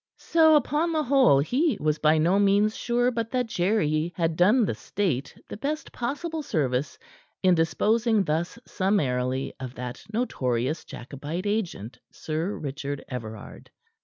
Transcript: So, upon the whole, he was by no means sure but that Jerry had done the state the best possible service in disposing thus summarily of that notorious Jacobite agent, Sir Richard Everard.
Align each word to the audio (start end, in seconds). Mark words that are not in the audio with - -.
So, 0.17 0.55
upon 0.55 0.93
the 0.93 1.03
whole, 1.03 1.37
he 1.41 1.77
was 1.79 1.99
by 1.99 2.17
no 2.17 2.39
means 2.39 2.75
sure 2.75 3.11
but 3.11 3.29
that 3.29 3.45
Jerry 3.45 4.11
had 4.15 4.35
done 4.35 4.65
the 4.65 4.73
state 4.73 5.39
the 5.47 5.57
best 5.57 5.91
possible 5.91 6.41
service 6.41 6.97
in 7.43 7.53
disposing 7.53 8.23
thus 8.23 8.57
summarily 8.65 9.53
of 9.59 9.75
that 9.75 10.03
notorious 10.11 10.85
Jacobite 10.85 11.45
agent, 11.45 11.99
Sir 12.09 12.57
Richard 12.57 13.05
Everard. 13.09 13.69